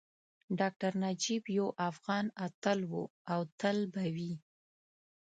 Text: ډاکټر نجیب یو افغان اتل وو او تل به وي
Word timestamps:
ډاکټر 0.59 0.91
نجیب 1.03 1.43
یو 1.57 1.67
افغان 1.89 2.25
اتل 2.45 2.79
وو 2.91 3.03
او 3.33 3.41
تل 3.59 3.77
به 3.93 4.05
وي 4.15 4.33